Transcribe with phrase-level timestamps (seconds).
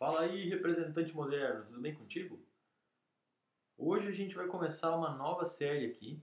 [0.00, 2.42] Fala aí, representante moderno, tudo bem contigo?
[3.76, 6.18] Hoje a gente vai começar uma nova série aqui.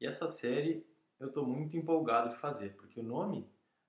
[0.00, 0.86] E essa série
[1.20, 3.46] eu estou muito empolgado de fazer, porque o nome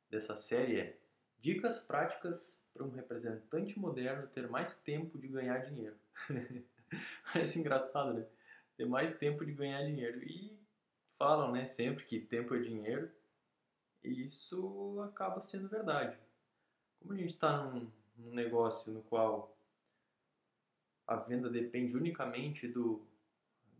[0.09, 0.99] dessa série é
[1.39, 5.97] Dicas Práticas para um representante moderno ter mais tempo de ganhar dinheiro.
[7.31, 8.27] Parece engraçado, né?
[8.75, 10.21] Ter mais tempo de ganhar dinheiro.
[10.23, 10.59] E
[11.17, 13.09] falam, né, sempre que tempo é dinheiro.
[14.03, 16.19] E isso acaba sendo verdade.
[16.99, 19.57] Como a gente está num, num negócio no qual
[21.07, 23.07] a venda depende unicamente do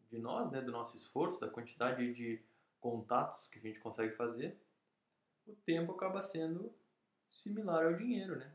[0.10, 2.42] de nós, né, do nosso esforço, da quantidade de
[2.80, 4.60] contatos que a gente consegue fazer,
[5.46, 6.74] o tempo acaba sendo
[7.30, 8.52] similar ao dinheiro, né?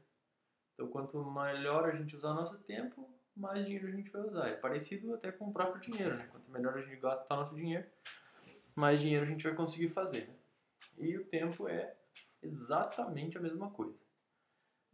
[0.75, 4.49] Então, quanto melhor a gente usar o nosso tempo, mais dinheiro a gente vai usar.
[4.49, 6.27] É parecido até com o próprio dinheiro, né?
[6.27, 7.87] Quanto melhor a gente gastar nosso dinheiro,
[8.75, 10.35] mais dinheiro a gente vai conseguir fazer, né?
[10.99, 11.97] E o tempo é
[12.43, 13.99] exatamente a mesma coisa.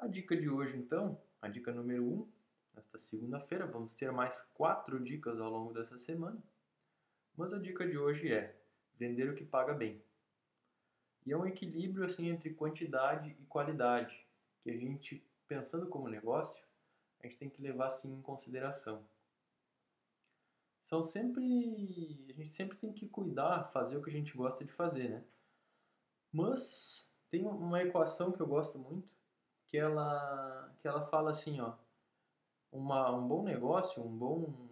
[0.00, 2.28] A dica de hoje, então, a dica número 1, um,
[2.74, 6.42] nesta segunda-feira, vamos ter mais quatro dicas ao longo dessa semana.
[7.36, 8.58] Mas a dica de hoje é
[8.98, 10.02] vender o que paga bem.
[11.26, 14.26] E é um equilíbrio assim entre quantidade e qualidade,
[14.62, 16.64] que a gente, pensando como negócio,
[17.18, 19.06] a gente tem que levar assim em consideração.
[20.82, 24.72] São sempre, a gente sempre tem que cuidar, fazer o que a gente gosta de
[24.72, 25.22] fazer, né?
[26.32, 29.19] Mas tem uma equação que eu gosto muito,
[29.70, 31.74] que ela que ela fala assim, ó,
[32.72, 34.68] uma, um bom negócio, um bom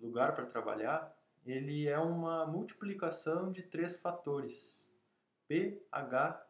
[0.00, 4.88] lugar para trabalhar, ele é uma multiplicação de três fatores.
[5.46, 6.46] P, H,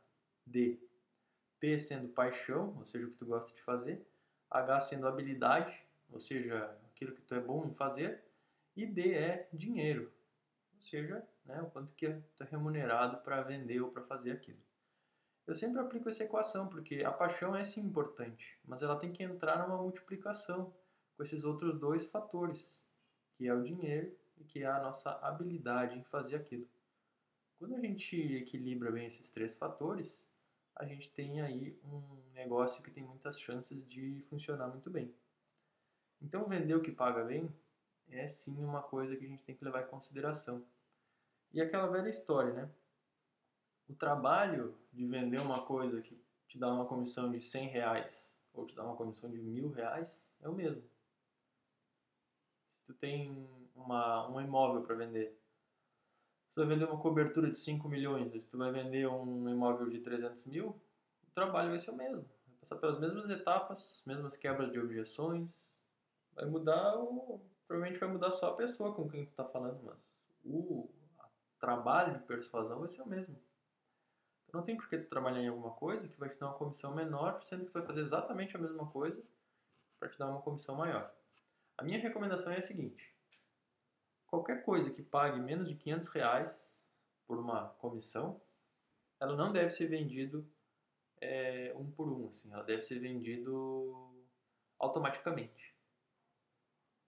[0.46, 0.80] D.
[1.58, 4.06] P sendo paixão, ou seja, o que tu gosta de fazer.
[4.50, 8.22] H sendo habilidade, ou seja, aquilo que tu é bom em fazer.
[8.76, 10.10] E D é dinheiro,
[10.74, 14.60] ou seja, né, o quanto que tu é remunerado para vender ou para fazer aquilo.
[15.46, 19.22] Eu sempre aplico essa equação, porque a paixão é sim importante, mas ela tem que
[19.22, 20.72] entrar numa multiplicação
[21.16, 22.84] com esses outros dois fatores,
[23.34, 26.68] que é o dinheiro e que é a nossa habilidade em fazer aquilo.
[27.58, 30.28] Quando a gente equilibra bem esses três fatores,
[30.76, 35.14] a gente tem aí um negócio que tem muitas chances de funcionar muito bem.
[36.20, 37.52] Então, vender o que paga bem
[38.08, 40.64] é sim uma coisa que a gente tem que levar em consideração.
[41.52, 42.70] E aquela velha história, né?
[43.88, 48.66] O trabalho de vender uma coisa que te dá uma comissão de 100 reais ou
[48.66, 50.82] te dá uma comissão de mil reais é o mesmo
[52.92, 55.38] tu tem uma, um imóvel para vender,
[56.50, 60.00] você vai vender uma cobertura de 5 milhões, se tu vai vender um imóvel de
[60.00, 60.80] 300 mil,
[61.26, 62.28] o trabalho vai ser o mesmo.
[62.46, 65.48] Vai passar pelas mesmas etapas, mesmas quebras de objeções.
[66.34, 70.06] Vai mudar, o, provavelmente vai mudar só a pessoa com quem tu está falando, mas
[70.44, 70.90] o
[71.58, 73.38] trabalho de persuasão vai ser o mesmo.
[74.52, 76.94] Não tem por que tu trabalhar em alguma coisa que vai te dar uma comissão
[76.94, 79.22] menor, sendo que tu vai fazer exatamente a mesma coisa
[79.98, 81.10] para te dar uma comissão maior.
[81.78, 83.14] A minha recomendação é a seguinte:
[84.26, 86.70] qualquer coisa que pague menos de 500 reais
[87.26, 88.40] por uma comissão,
[89.18, 90.46] ela não deve ser vendido
[91.20, 94.12] é, um por um, assim, ela deve ser vendido
[94.78, 95.74] automaticamente.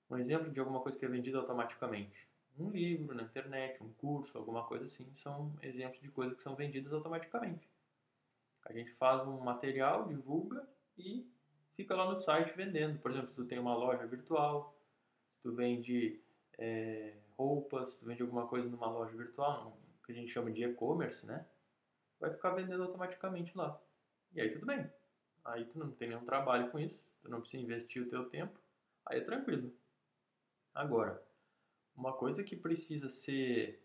[0.09, 2.28] Um exemplo de alguma coisa que é vendida automaticamente.
[2.56, 6.54] Um livro na internet, um curso, alguma coisa assim, são exemplos de coisas que são
[6.54, 7.69] vendidas automaticamente.
[8.65, 10.66] A gente faz um material, divulga
[10.97, 11.28] e
[11.75, 12.98] fica lá no site vendendo.
[13.00, 14.76] Por exemplo, se tu tem uma loja virtual,
[15.32, 16.20] se tu vende
[16.56, 20.64] é, roupas, se tu vende alguma coisa numa loja virtual, que a gente chama de
[20.64, 21.44] e-commerce, né?
[22.20, 23.81] Vai ficar vendendo automaticamente lá.
[24.32, 24.91] E aí tudo bem.
[25.44, 28.59] Aí tu não tem nenhum trabalho com isso, tu não precisa investir o teu tempo,
[29.04, 29.75] aí é tranquilo.
[30.75, 31.22] Agora,
[31.97, 33.82] uma coisa que precisa ser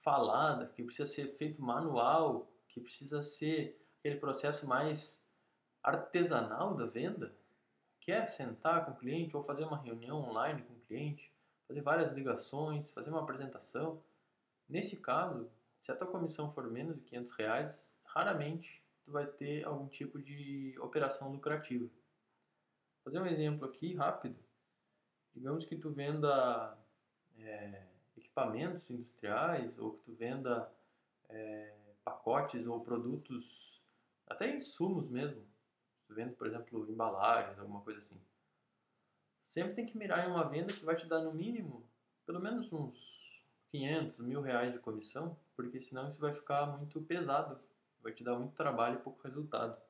[0.00, 5.24] falada, que precisa ser feito manual, que precisa ser aquele processo mais
[5.82, 7.34] artesanal da venda,
[8.00, 11.32] quer sentar com o cliente ou fazer uma reunião online com o cliente,
[11.66, 14.02] fazer várias ligações, fazer uma apresentação.
[14.68, 15.50] Nesse caso,
[15.80, 20.18] se a tua comissão for menos de 500 reais, raramente tu vai ter algum tipo
[20.18, 21.84] de operação lucrativa.
[21.84, 24.36] Vou fazer um exemplo aqui rápido.
[25.34, 26.76] Digamos que tu venda
[27.44, 30.70] é, equipamentos industriais ou que tu venda
[31.28, 33.80] é, pacotes ou produtos,
[34.26, 35.46] até insumos mesmo,
[36.08, 38.20] vendo, por exemplo, embalagens, alguma coisa assim.
[39.42, 41.88] Sempre tem que mirar em uma venda que vai te dar no mínimo,
[42.26, 47.60] pelo menos uns 500, mil reais de comissão, porque senão isso vai ficar muito pesado,
[48.02, 49.80] vai te dar muito trabalho e pouco resultado.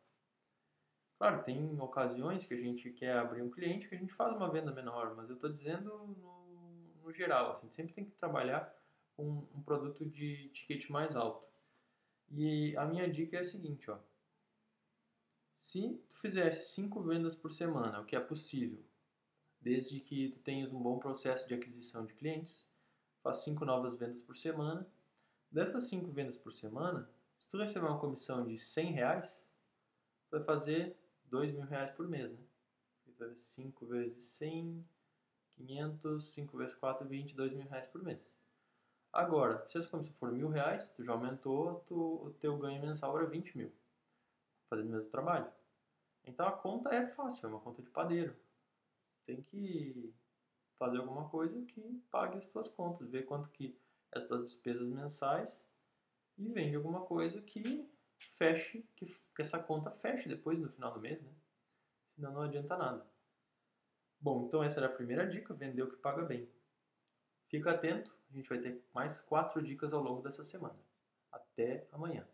[1.18, 4.50] Claro, tem ocasiões que a gente quer abrir um cliente que a gente faz uma
[4.50, 6.39] venda menor, mas eu estou dizendo no,
[7.10, 8.74] no, geral, assim, sempre tem que trabalhar
[9.16, 11.44] com um produto de ticket mais alto.
[12.30, 13.98] E a minha dica é a seguinte, ó,
[15.52, 18.82] Se tu fizesse 5 vendas por semana, o que é possível,
[19.60, 22.66] desde que tu tenhas um bom processo de aquisição de clientes,
[23.22, 24.86] faz 5 novas vendas por semana.
[25.50, 29.46] Dessas 5 vendas por semana, se tu receber uma comissão de 100 reais,
[30.24, 32.38] tu vai fazer 2 mil reais por mês, né?
[33.18, 34.86] Ver 5 vezes 100,
[35.66, 38.34] 500, 5 vezes 4, 20, 2 mil reais por mês.
[39.12, 43.16] Agora, se essa comissão for mil reais, tu já aumentou, tu, o teu ganho mensal
[43.18, 43.72] era 20 mil,
[44.68, 45.50] fazendo o mesmo trabalho.
[46.24, 48.36] Então a conta é fácil, é uma conta de padeiro.
[49.26, 50.14] Tem que
[50.78, 53.76] fazer alguma coisa que pague as tuas contas, ver quanto que
[54.12, 55.64] é as tuas despesas mensais
[56.38, 61.00] e vende alguma coisa que feche, que, que essa conta feche depois no final do
[61.00, 61.32] mês, né?
[62.14, 63.06] Senão não adianta nada.
[64.20, 66.48] Bom, então essa era a primeira dica, vender o que paga bem.
[67.48, 70.78] Fica atento, a gente vai ter mais quatro dicas ao longo dessa semana.
[71.32, 72.26] Até amanhã.